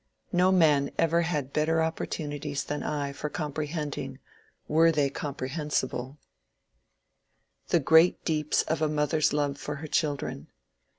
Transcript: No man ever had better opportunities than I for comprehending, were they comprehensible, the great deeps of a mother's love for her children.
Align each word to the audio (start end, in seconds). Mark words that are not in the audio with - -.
No 0.31 0.51
man 0.51 0.89
ever 0.97 1.21
had 1.21 1.53
better 1.53 1.83
opportunities 1.83 2.63
than 2.63 2.81
I 2.81 3.13
for 3.13 3.29
comprehending, 3.29 4.17
were 4.67 4.91
they 4.91 5.11
comprehensible, 5.11 6.17
the 7.67 7.79
great 7.79 8.25
deeps 8.25 8.63
of 8.63 8.81
a 8.81 8.89
mother's 8.89 9.31
love 9.31 9.59
for 9.59 9.75
her 9.75 9.87
children. 9.87 10.47